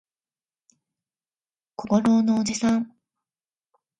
[1.75, 2.91] 小五郎のおじさん